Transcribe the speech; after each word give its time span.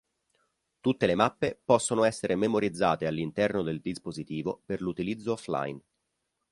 Tutte 0.79 1.05
le 1.05 1.13
mappe 1.13 1.61
possono 1.63 2.05
essere 2.05 2.35
memorizzate 2.35 3.05
all'interno 3.05 3.61
del 3.61 3.81
dispositivo 3.81 4.63
per 4.65 4.81
l'utilizzo 4.81 5.33
offline. 5.33 5.79